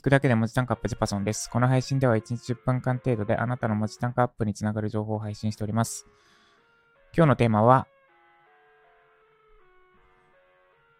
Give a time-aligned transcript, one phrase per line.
[0.00, 1.50] 聞くだけで文字単価アップジパソンです。
[1.50, 6.06] この配信では1日10分間程度であなたの文字単価アップにつながる情報を配信しております。
[7.14, 7.86] 今日のテーマは、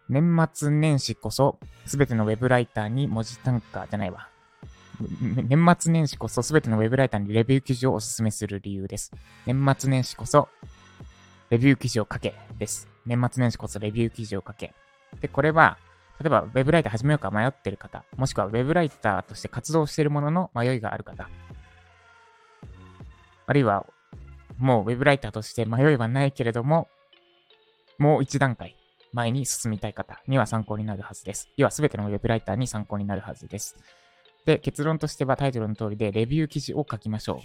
[0.07, 4.29] 年末年始こそすべてのウェブライターに文字単価じゃないわ。
[5.49, 9.11] 年末年始こそすべてのウェブライターにレビュー記事をおすすめする理由です。
[9.47, 10.47] 年末年始こそ
[11.49, 12.87] レビュー記事を書けです。
[13.07, 14.75] 年末年始こそレビュー記事を書け。
[15.21, 15.79] で、これは、
[16.21, 21.27] 例えば、ウェブライター始めようか迷ってる方、もしくはウェブライターとして活動しているものの迷いがある方、
[23.47, 23.87] あるいは、
[24.57, 26.89] もうウェブライターとして迷いはないけれども、
[27.97, 28.75] もう一段階
[29.13, 31.49] 前に進みたい方には参考になるはずです。
[31.57, 33.75] 要は全てのウェブライターに参考になるはずです。
[34.45, 37.41] で、結論としてはタイトルの通りでレビュー記事を書きましょ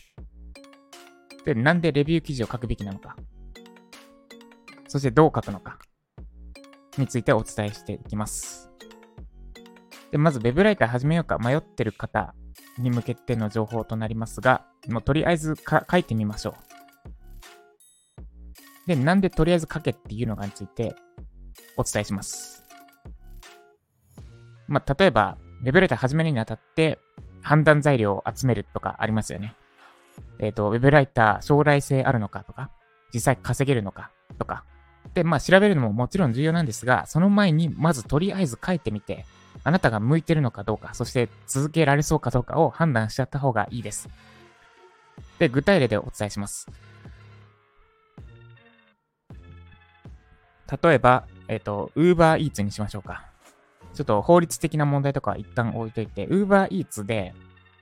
[1.43, 1.45] う。
[1.47, 3.17] で、なんでレビュー記事を書くべきなのか。
[4.89, 5.79] そしてどう書くのか。
[6.99, 8.71] についてお伝えしていきます。
[10.11, 12.35] で、まず Web ライター始めようか迷ってる方
[12.79, 16.67] に向けての情報となりますが、もうとりあえず書いてみましょう。
[18.87, 20.95] で、なんでとりあえず書けっていうのかについて
[21.77, 22.65] お伝えします。
[24.69, 26.99] まあ、例えば、Web ライター始めるにあたって
[27.43, 29.55] 判断材料を集めるとかありますよね。
[30.39, 32.71] えっ、ー、と、Web ライター将来性あるのかとか、
[33.13, 34.65] 実際稼げるのかとか、
[35.15, 39.25] で、まあ調べるのももちろん重要なんですが、その前にまずとりあえず書いてみて、
[39.65, 44.09] あなたが向いてるのかどうか、そして続けられそうかどうかを判断しちゃった方がいいです。
[45.39, 46.69] で、具体例でお伝えします。
[50.83, 53.27] 例えば、えっ、ー、と、Uber Eats にしましょうか。
[53.95, 57.35] ちょっと法律的な問題とかは一旦置いといて、Uber Eats で、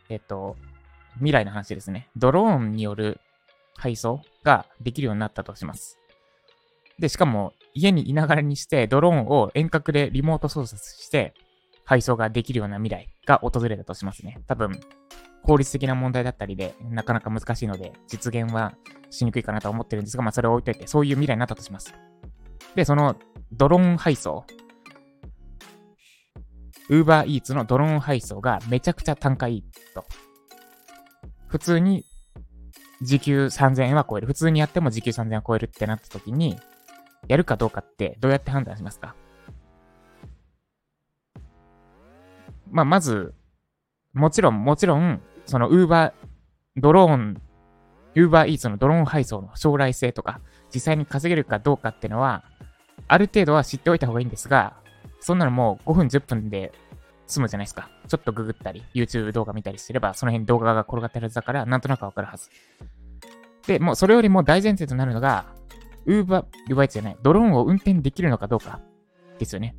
[0.09, 0.56] えっ、ー、と、
[1.14, 2.09] 未来の話ですね。
[2.16, 3.20] ドローンによる
[3.77, 5.98] 配送ができるようになったとします。
[6.98, 11.34] で、しかも家にいながらにしてドローンを遠隔でリモート操作して
[11.84, 14.41] 配送ができるような未来が訪れたとしますね。
[14.47, 14.81] 多分、
[15.42, 18.75] 効率的な問題だったりで、なかなか難しいので、実現は
[19.11, 21.94] しにくいかなと思ってるんですが、まあそれを置いといて、そういう未来になったとします。
[22.75, 23.16] で、その
[23.53, 24.44] ドローン配送、
[26.88, 30.04] Uber Eats のドローン配送がめちゃくちゃ単価いいと。
[31.49, 32.04] 普通に
[33.03, 34.27] 時給3000円は超える。
[34.27, 36.59] 普通にやっても時給3000円は超えるってなった時に、
[37.28, 39.14] やるかどうかってどうやって判断しますか？
[42.70, 43.34] まあ、まず、
[44.14, 46.12] もちろん、もちろん、その Uber、
[46.76, 47.40] ドローン、
[48.16, 50.40] Uber Eats のドローン配送の将来性とか、
[50.74, 52.42] 実際に稼げるかどうかっていうのは、
[53.06, 54.74] ある程度は知っておいた方がいいんですが、
[55.20, 56.72] そんなのもう5分10分で
[57.26, 57.91] 済むじゃないですか。
[58.08, 62.50] ちょっとググったり、YouTube 動画見たりすれば、その辺動画が転がってるはずだから、なんとなくわかるはず。
[63.68, 65.44] で、もうそれよりも大前提となるのが、
[66.06, 68.81] ウーバー、ウーバーじゃない、ドローンを運転できるのかどうか
[69.38, 69.76] ですよね。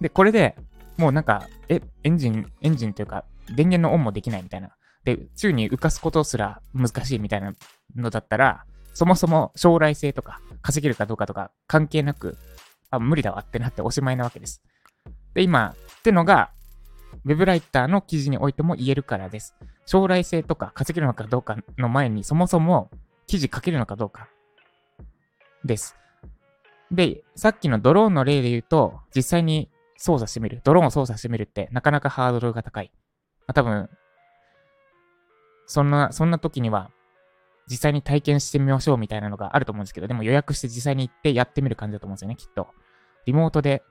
[0.00, 0.56] で、これで
[0.96, 4.70] もうなんか、え、エンジン、エンジンというか、電源のオンもできないみたいな。
[5.04, 7.52] で、宙に浮かすことすら難しいみたいな
[7.96, 8.64] のだったら、
[8.94, 12.36] そもそも将来性とか稼げるかどうかとか関係なく、
[12.90, 14.62] あ、無理だわってなっておしまいなわけです。
[15.34, 16.50] で、今、ってのが、
[17.24, 19.54] ウェブライターの記事においても言えるからです。
[19.86, 22.90] 将来性とか稼げるのかどうかの前に、そもそも
[23.26, 24.28] 記事書けるのかどうか
[25.64, 25.96] です。
[26.90, 30.60] で、さっきのドローンの例で言うと、実際に操作してみる。
[30.64, 32.90] ドローンを操作してみるってなかなかハードルが高い。
[33.46, 33.88] まあ、多分、
[35.66, 36.90] そんな、そんな時には、
[37.70, 42.68] 実際に体験してみましょうみたいなのがあると思うんですけど、でも予約して実際に行ってやってみる感じだと思うんですよね、きっと。
[43.24, 43.82] リモートで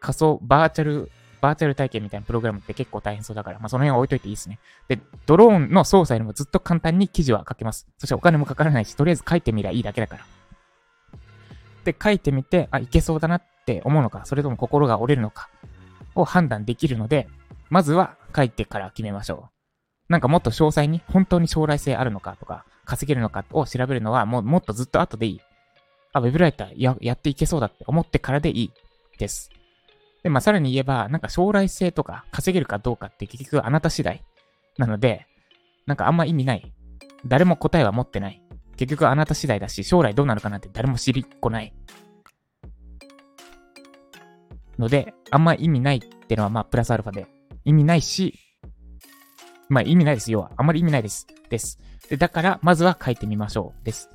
[0.00, 4.58] 仮想、バーチャル、バーチャル体験みたいなプログラムって結構大変そうだから、まあその辺は置いといていいですね。
[4.86, 7.88] で、ドローンの操作よりもずっと簡単に記事は書けます。
[7.96, 10.24] そしてお金もかからないし、とりあえず書いてみりゃいいだけだから。
[11.84, 15.48] で、書いてみて、あ、いけそうだなって思うのか、それとも心が折れるのか
[16.14, 17.28] を判断できるので、
[17.70, 19.54] まずは書いてから決めましょう。
[20.08, 25.40] なんかもっと詳細に本当に将来性あるのかとか、稼げるのかを調べるのはもうもっとずっと後でいい。
[26.12, 28.72] あ、ウェブライターややっていけそうだって思ってからでいい
[29.18, 29.50] です。
[30.22, 34.22] で、まあさらに言えば、なんか将来性とか稼げるかどうかって結局あなた次第
[34.78, 35.26] なので、
[35.86, 36.72] なんかあんま意味ない。
[37.26, 38.42] 誰も答えは持ってない。
[38.76, 41.72] 結局あなた次第だし、将来どうなるかなんて誰も知りっこない。
[44.78, 47.26] ので、あんま意味ないってのはまあプラスアルファで
[47.64, 48.38] 意味ないし、
[49.68, 50.30] まあ意味ないです。
[50.30, 50.52] 要は。
[50.56, 51.26] あんまり意味ないです。
[51.48, 51.78] です。
[52.08, 53.84] で、だから、まずは書いてみましょう。
[53.84, 54.10] です。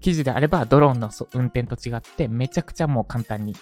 [0.00, 3.54] 記事であれば、ドローンの運転と違って、めちゃくちゃもう簡単に、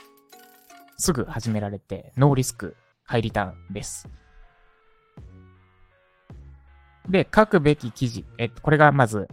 [0.96, 4.08] すぐ始められて、ノーリスク、ハイリターンです。
[7.08, 8.25] で、書くべき記事。
[8.38, 9.28] えっと、これがまず、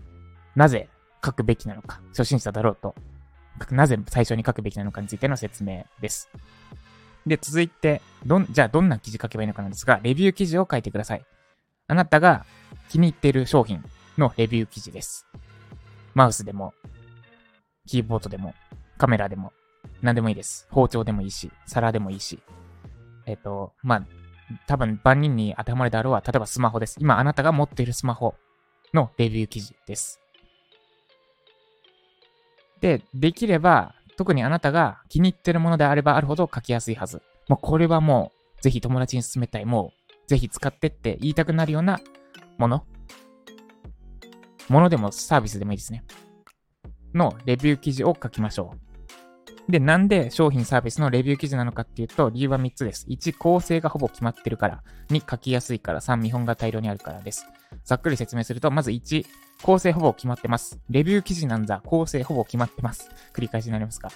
[0.56, 0.90] なぜ
[1.24, 2.02] 書くべきなのか。
[2.10, 2.96] 初心者だろうと。
[3.72, 6.30] なぜ最初に書くべきなのかについての説明です。
[7.26, 11.26] で、続いて、どん、じゃあどんな記事書けばいいのかなんですが、レビュー記事を書いてください。
[11.88, 12.46] あなたが
[12.90, 13.84] 気に入っている商品
[14.18, 15.26] のレビュー記事です。
[16.14, 16.74] マウスでも、
[17.88, 18.54] キーボードでも、
[18.98, 19.54] カメラでも、
[20.02, 20.68] 何でもいいです。
[20.70, 22.40] 包丁でもいいし、皿でもいいし。
[23.26, 24.04] えっ、ー、と、まあ、
[24.68, 26.98] 多分万人に当てはまるであろうは、例えばスマホです。
[27.00, 28.36] 今あなたが持っているスマホ
[28.94, 30.22] のレビュー記事です。
[32.82, 37.22] で、できれば、特にあなたが気に入ってるものであればあるほど書きやすいはず。
[37.48, 39.66] もうこれはもう、ぜひ友達に勧めたい。
[39.66, 42.00] もう、ぜひ使ってって言いたくなるような
[42.58, 42.86] もの。
[44.70, 46.04] ものでもサービスでもいいですね。
[47.14, 48.74] のレビュー記事を書きましょ
[49.68, 49.72] う。
[49.72, 53.08] で、なんで商品サービスのレビュー記事なのかっていうと、理由は3つです。
[53.10, 54.84] 1、構成がほぼ決まってるから。
[55.10, 56.02] 2、書きやすいから。
[56.02, 57.46] 3、見本が大量にあるからです。
[57.84, 59.26] ざっくり説明すると、まず1、
[59.62, 60.80] 構成ほぼ決まってます。
[60.90, 61.82] レビュー記事なんだ。
[61.86, 63.10] 構成ほぼ決まってます。
[63.34, 64.12] 繰り返しになりますか。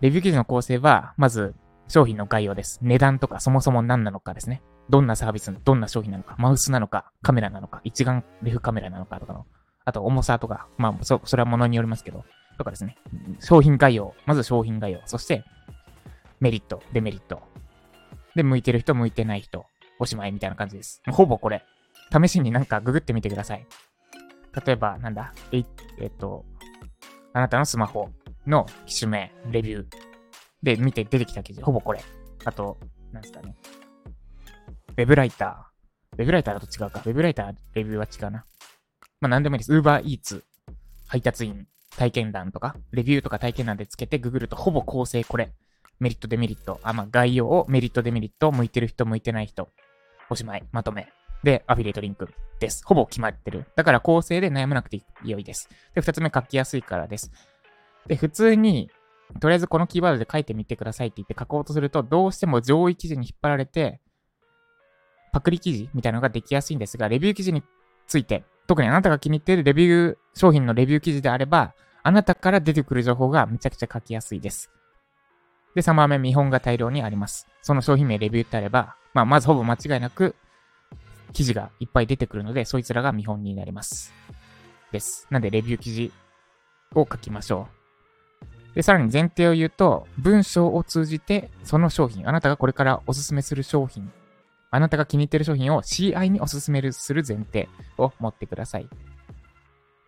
[0.00, 1.54] レビュー記事の構成は、まず、
[1.88, 2.78] 商品の概要です。
[2.82, 4.62] 値段とかそもそも何なのかですね。
[4.90, 9.46] どんなサービス、どんな商品なのか、マウスなのか、カメラなのか、一眼レフカメラなのかとかの、
[9.84, 12.24] あと重さとか、まあ、そ、それは物によりますけど、
[12.58, 12.96] とかですね。
[13.40, 14.14] 商品概要。
[14.26, 15.00] まず商品概要。
[15.06, 15.44] そして、
[16.40, 17.42] メリット、デメリット。
[18.34, 19.64] で、向いてる人、向いてない人。
[19.98, 21.02] おしまいみたいな感じです。
[21.10, 21.64] ほぼこれ。
[22.22, 23.66] 試しになんかググってみてください。
[24.64, 25.64] 例えば、なんだ、え
[25.98, 26.44] えっと、
[27.32, 28.10] あなたのスマホ
[28.46, 29.86] の機種名、レビュー
[30.62, 32.00] で見て出てきた記事、ほぼこれ。
[32.44, 32.78] あと、
[33.12, 33.56] なんですかね。
[34.96, 36.18] ウェブライター。
[36.18, 37.00] ウェブライターだと違うか。
[37.04, 38.44] ウェブライター、レビューは違うな。
[39.20, 39.72] まあ、なんでもいいです。
[39.72, 40.44] ウーバーイーツ、
[41.08, 41.66] 配達員、
[41.96, 45.52] 体験談とか、レビューとか体験談でつけてググるとほぼ構成これ。
[45.98, 46.78] メリット、デメリット。
[46.82, 49.68] あ、まあ、概要をメリット、デメリット、向いてる人、向いてない人。
[50.30, 50.64] おしまい。
[50.70, 51.08] まとめ。
[51.44, 52.82] で、アフィリエイトリンクです。
[52.84, 53.66] ほぼ決まってる。
[53.76, 55.68] だから構成で悩まなくて良いです。
[55.94, 57.30] で、二つ目書きやすいからです。
[58.06, 58.90] で、普通に、
[59.40, 64.00] とりあえずこのキーワードで書いてみてくださいって言って書こうとすると、どうしても上位記事に引っ張られて、
[65.32, 67.62] パクリ記事みたいなのができやすいんですが、レビュー記事に
[68.06, 74.70] ついて、特にあなたが気に入っているレビュー、商品のレビュー記事であれば、あなたから出てくる情報がめちゃくちゃ書きやすいです。
[75.74, 77.48] で、3番目、見本が大量にあります。
[77.62, 80.36] その商品名レビューってあれば、まあ、まずほぼ間違いなく、
[81.34, 84.14] 記事がいっぱい出てくるので、そいつらが見本になります。
[84.90, 85.26] です。
[85.30, 86.12] なんで、レビュー記事
[86.94, 87.68] を書きましょ
[88.72, 88.74] う。
[88.76, 94.10] で、さらに前提を言うと、文章を通じて、その商品、あなたがこれからおすすめする商品、
[94.70, 98.88] あなたが気に入ってる商品を CI におすすめする前提を持ってください。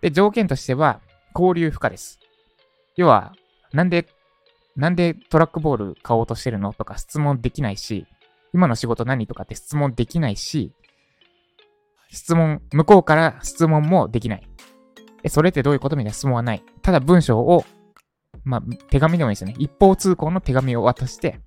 [0.01, 1.01] で、条件としては、
[1.35, 2.19] 交流不可です。
[2.97, 3.35] 要は、
[3.73, 4.09] なんで、
[4.77, 6.73] なんでトラックボール買おうとしてるの？
[6.73, 8.07] とか質問できないし、
[8.53, 9.27] 今の仕事何？
[9.27, 10.73] とかって質問できないし、
[12.11, 14.49] 質問、向こうから質問もできない。
[15.23, 16.63] え、それってどういうことみたいな質問はない。
[16.83, 17.65] ただ文章を、
[18.45, 19.55] まあ、手紙でもいいですよね。
[19.59, 21.41] 一方通行の手紙を渡して、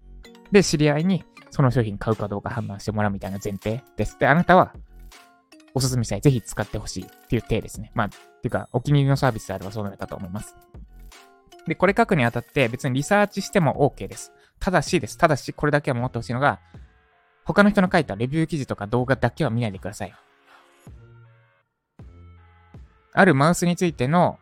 [0.51, 4.17] で、知り合いにその商品買うかどうか判断してもらうみたいな前提です。
[4.19, 4.73] で、あなたは
[5.73, 6.21] おすすめしたい。
[6.21, 7.91] ぜひ使ってほしいっていう体ですね。
[7.93, 10.55] まあ、っていうか、お気に入りのサービスであればそうなるかと思います。
[11.67, 14.31] で、これ書くにあたって別にリサーチしても OK です。
[14.59, 15.17] ただしです。
[15.17, 16.59] ただし、これだけは守ってほしいのが、
[17.45, 20.13] 他の人の書いたレビュー記事とか動画だけは見ないでください。
[23.19, 24.39] あるマウスについての、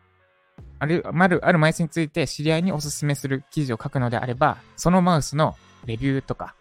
[0.78, 6.54] ある、ある、あるマウスについて知り合いにおすすめする記事を書くのであれば、そのマウスのレビューとか、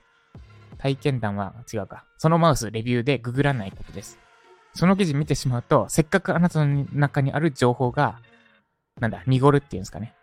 [0.79, 2.05] 体験談は違うか。
[2.17, 4.17] そのマウスレビューでググらないことです。
[4.73, 8.19] その記事見てしまうと、せっかくあなたの中にある情報が、
[8.99, 10.15] なんだ、濁るっていうんですかね。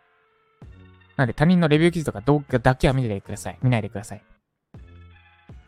[1.16, 3.58] なんで他人のレビュー記事とか動画だけは見ないでください。
[3.62, 4.22] 見ないでください。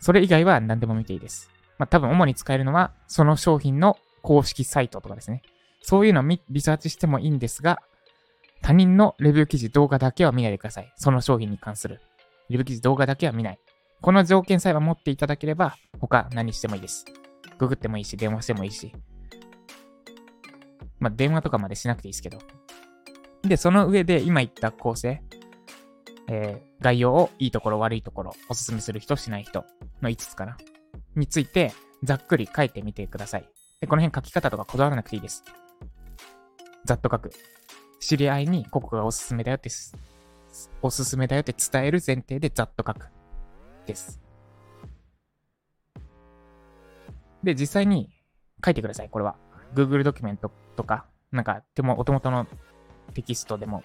[0.00, 1.50] それ以外は何でも見ていいです。
[1.78, 5.42] まあ多分主に使えるのは、その商品の公式サイトとかですね。
[5.82, 7.80] そういうのをリサーチしてもいいんですが、
[8.62, 10.92] 他人のレビュー記事、動画だけは見ないでください。
[10.96, 12.00] その商品に関する。
[12.48, 13.58] レビュー記事、動画だけは見ない。
[14.00, 17.04] この条件さえは持っていただければ、他何してもいいです。
[17.58, 18.92] ググってもいいし、電話してもいいし。
[20.98, 22.38] まあ、電話とかまでしなくていいですけど。
[23.42, 25.22] で、その上で今言った構成、
[26.28, 29.64] えー、概要をいいところ悪いところ、おすすめする人しない人
[30.02, 30.56] の5つかな。
[31.14, 33.48] について、ざっくり書いてみてください。
[33.80, 35.44] で、この辺書き方とかこだわらなくていいです。
[36.86, 37.30] ざっと書く。
[38.00, 39.68] 知り合いにここがおすすめだよって、
[40.80, 43.08] おすすめだよって伝える前提でざっと書く。
[43.86, 44.20] です。
[47.42, 48.10] で、実際に
[48.64, 49.36] 書いてください、これは。
[49.74, 52.46] Google ドキュメントとか、なんか、でも、お手元の
[53.14, 53.82] テキストでも、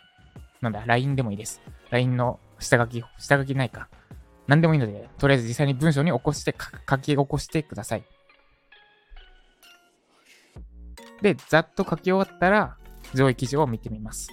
[0.61, 1.61] なんだ、LINE でもいいです。
[1.89, 3.89] LINE の下書き、下書きないか。
[4.47, 6.55] 何でもいいので、とりあえず実際に文章に起こして、
[6.89, 8.03] 書き起こしてください。
[11.21, 12.77] で、ざっと書き終わったら、
[13.13, 14.29] 上位記事を見てみます。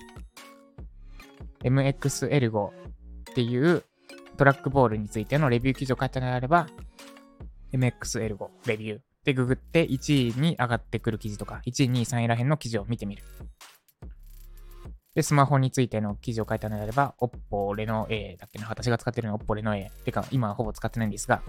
[1.65, 2.73] MXL5 っ
[3.35, 3.85] ていう
[4.37, 6.69] トラックボールについてのレビュー記事を書いたのであれば、
[7.73, 13.25] MXL 5レビューでググって1位に上がってくる記事とか、1位、2位、3位らへんの記事を見てみる。
[15.15, 19.91] で、スマホについての記事を書いたのであれば、Oppo Reno A だっけな、私が使ってるのは Oppo Reno A。
[20.05, 21.43] てか、今はほぼ使ってないんですが、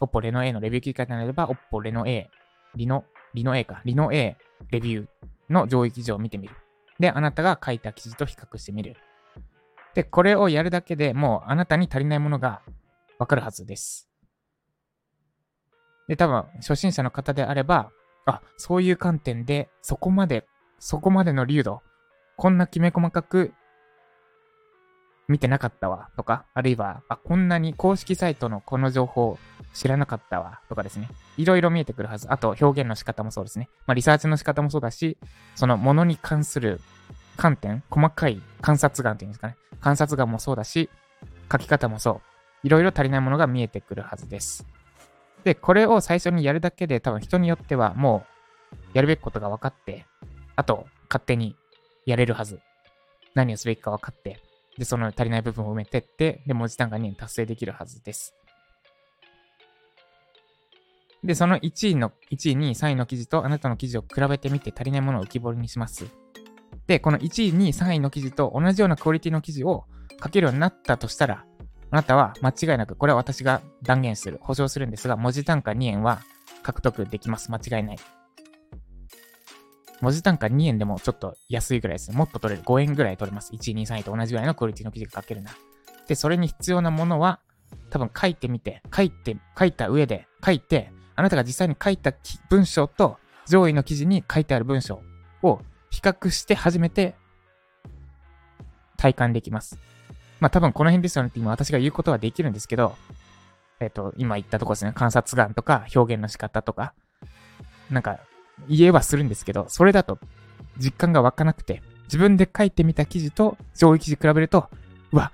[0.00, 2.28] Oppo Reno A のレビュー記事書いたのであれば、Oppo Reno A、
[2.74, 4.36] リノ、リノ A か、リノ A
[4.70, 5.06] レビュー
[5.48, 6.54] の上位記事を見てみる。
[6.98, 8.96] で、あなたが書いた記事と比較してみる。
[9.94, 12.62] で、これをやるだけでもうあなたに足りないものが
[13.18, 14.08] わかるはずです。
[16.08, 17.90] で、多分、初心者の方であれば、
[18.26, 20.46] あ、そういう観点で、そこまで、
[20.78, 21.82] そこまでの流度、
[22.36, 23.54] こんなきめ細かく
[25.28, 29.38] 見てなかったわ、とか、あるいは、あ、こんなに公式サイトのこの情報
[29.72, 31.08] 知らなかったわ、とかですね。
[31.36, 32.26] いろいろ見えてくるはず。
[32.30, 33.68] あと、表現の仕方もそうですね。
[33.86, 35.16] まあ、リサーチの仕方もそうだし、
[35.54, 36.80] そのものに関する
[37.36, 39.56] 観点、細かい観察眼っていうんですかね。
[39.80, 40.90] 観察眼もそうだし、
[41.50, 42.66] 書き方もそう。
[42.66, 44.66] いろいろ足りないものが見えてくるはずです。
[45.44, 48.24] で、これを最初にやるだけで多分人によってはも
[48.72, 50.06] うやるべきことが分かって、
[50.56, 51.56] あと勝手に
[52.06, 52.60] やれるはず。
[53.34, 54.40] 何をすべきか分かって、
[54.78, 58.34] で、その足りない部分を埋めてって、で、文字単価2達成できるはずです。
[61.22, 66.06] で、その1位の、1位、2位、3位の記事とあなたの記事を比べてみて足りないものを浮き彫りにします。
[66.86, 69.84] で、この1位、2位、3位の記事と同じようなクオリティの記事を
[70.22, 71.46] 書けるようになったとしたら、
[71.90, 76.20] あなたは間違いなく、これは私が断言する、保証するんですが、文字単価2円は
[76.62, 77.50] 獲得できます。
[77.50, 77.98] 間違いない。
[80.04, 82.16] 文字単価2円でもちょっと安いぐらいですね。
[82.16, 82.64] もっと取れる。
[82.66, 83.52] 5円ぐらい取れます。
[83.54, 85.50] 1、2、3位と同じぐらいのクオリティの記事が書けるな。
[86.06, 87.40] で、それに必要なものは、
[87.88, 92.12] 多分書いてみて、書いて、書いた上で、書いて、あなたが実際に書いた
[92.50, 95.00] 文章と上位の記事に書いてある文章
[95.42, 97.14] を比較して初めて
[98.98, 99.78] 体感できます。
[100.40, 102.94] まあ多分この辺ですよねって今私が言うことはできるんですけど、
[103.80, 106.94] えっ、ー、と、今言ったとこですね、観察眼とか表現の仕方とか、
[107.90, 108.18] なんか
[108.68, 110.18] 言えはするんですけど、それだと
[110.78, 114.68] 実感が湧かなくて、自分で書いてみた記事と上位記事比べると、
[115.12, 115.32] うわ、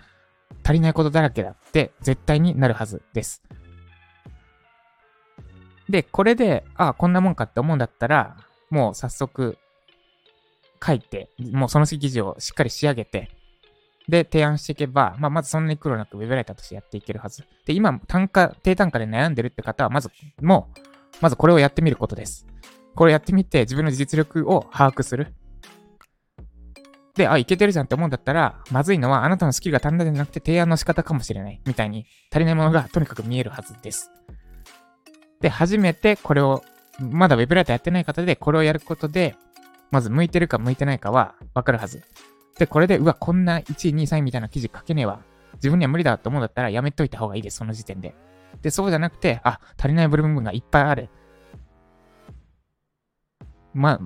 [0.65, 3.43] 足りないことだらけだって絶対になるはずです。
[5.89, 8.37] で、これで、ああ、こんなもんかって思うんだったら、
[8.71, 9.59] もう早速
[10.85, 13.31] 書いて、もうその記事をしっかり仕上げて、
[14.09, 17.45] で、提案していけば、まあ、まずそんなに苦労なく Web ライターとしてやっていけるはず。
[17.65, 20.11] で、今、単価、低単価で悩んでるって方は、まず、
[20.41, 20.81] もう、
[21.21, 22.47] まずこれをやってみることです。
[22.95, 25.35] これやってみて、自分の実力を把握する。
[27.15, 31.61] で、あ、いけてるじゃんって思うんだったら、まずいのは、あなたのスキルが足んないんじゃなくて、提案の仕方かもしれない。
[31.67, 34.11] みたいに、足りないものがとにかく見えるはずです。
[35.41, 36.63] で、初めてこれを、
[36.99, 39.37] まだ Web ライターやってない方で、これをやることで、
[39.91, 42.03] まず向いてるか向いてないかはわかるはず。
[42.59, 45.21] で、これで、うわ、こんな1位、2位、3位みたいな記事書けねえわ。
[45.55, 48.15] 自分には無理だと思うんだったらやめといた方がいいです、その時点で。
[48.63, 51.09] で、そうじゃなくて、あ、足りない部分がいっぱいある。
[53.75, 54.01] まあ、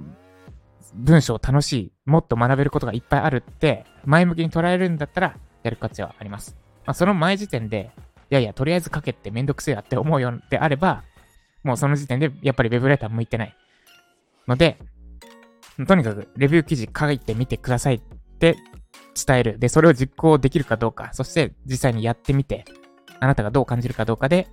[0.95, 1.93] 文章楽しい。
[2.07, 6.57] もっと学べることがいっぱいあるって、前向きに捉えるんだったら、やる価値はあります。
[6.87, 7.91] まあ、その前時点で、
[8.31, 11.03] いやいや、とりあえず書けってめんどくせえやって思うようであれば、
[11.63, 13.57] もうその時点で、やっぱり Web ライター向いてない。
[14.47, 14.79] ので、
[15.89, 18.01] とにかく、レビュー記事書いてみてくださいっ
[18.39, 18.57] て
[19.27, 19.59] 伝える。
[19.59, 22.65] で、それを実行できるかどうか、そして実際にやってみて、
[23.21, 24.47] あなたがどう感じるかどうかで、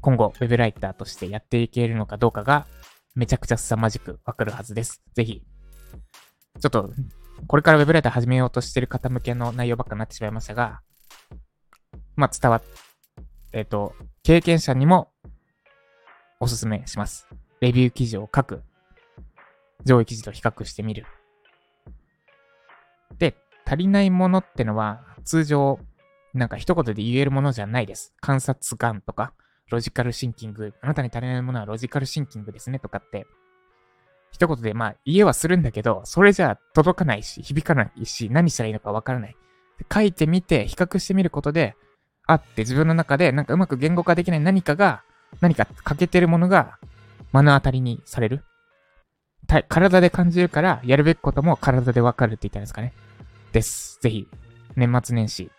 [0.00, 2.66] 今後、ウェブライターとしてやっていけるのかどうかが、
[3.14, 5.02] めちゃくちゃ凄まじくわかるはずです。
[5.14, 5.42] ぜひ、
[6.60, 6.90] ちょっと、
[7.46, 10.80] これからウェブライター始めようとしてる方向けの内容ばっかになってしまいましたが、
[12.16, 12.62] まあ、伝わっ、
[13.52, 15.10] えっ、ー、と、経験者にも
[16.38, 17.26] おすすめします。
[17.60, 18.62] レビュー記事を書く。
[19.84, 21.06] 上位記事と比較してみる。
[23.18, 25.78] で、足りないものってのは、通常、
[26.34, 28.14] なんか一言で言えるものじゃないです。
[28.20, 29.32] 観察眼とか、
[29.70, 33.26] ロジカルシンキング、あなたに足りないものはロジカルシンキングですねとかって、
[34.32, 39.36] 一言でまあ言えはするんだけど、それじゃ届かないし、響かないし、何したらいいのかわからない。
[39.92, 41.76] 書いてみて、比較してみることで、
[42.26, 45.02] あって自分の中でなんかうまく言語化できない何かが、
[45.40, 46.78] 何か欠けてるものが
[47.32, 48.44] 目の当たりにされる。
[49.68, 52.92] 体で感じるから、やるべきことも体でわかるって言ったんですかね。
[53.52, 53.98] です。
[54.00, 54.28] ぜひ、
[54.76, 55.50] 年末年始、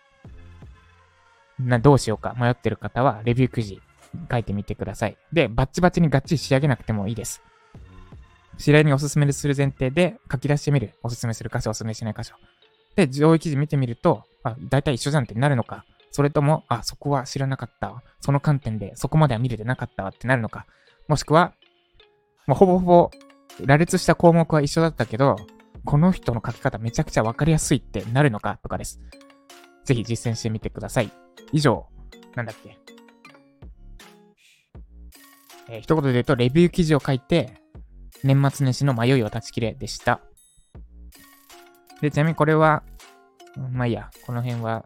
[1.58, 3.82] な、どうしようか迷ってる方は、レビューくじ
[4.30, 5.16] 書いてみてください。
[5.32, 7.42] で、バッチバチにガッチリ仕上げなくてもいいです。
[8.58, 10.94] 知り合いにおすすめする前提で書き出してみる。
[11.02, 12.34] おすすめする箇所、おすすめしない箇所。
[12.96, 15.84] で、上位記事見てみると、あ、大体一緒じゃんってなるのか。
[16.10, 18.02] それとも、あ、そこは知らなかった。
[18.20, 20.66] その観点で、そこまでは見れてなかったってなるのか。
[21.08, 21.54] もしくは、
[22.46, 23.10] もうほぼほぼ
[23.64, 25.36] 羅列した項目は一緒だったけど、
[25.84, 29.00] この人の書き方めちゃくちゃわかりやすいってなるのかとかです。
[29.84, 31.10] ぜひ実践してみてください。
[31.52, 31.86] 以上、
[32.36, 32.78] なんだっけ？
[35.72, 37.54] えー一言で言うと、レビュー記事を書いて、
[38.22, 40.20] 年末年始の迷いを断ち切れでした。
[42.02, 42.82] で、ちなみにこれは、
[43.72, 44.84] まあいいや、この辺は、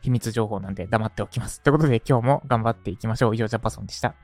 [0.00, 1.60] 秘密情報なんで黙っておきます。
[1.60, 3.34] ということで今日も頑張っていきましょう。
[3.34, 4.14] 以上、ジャパソンでした。